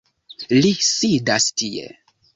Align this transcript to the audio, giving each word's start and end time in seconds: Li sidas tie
Li 0.61 0.71
sidas 0.87 1.51
tie 1.63 1.85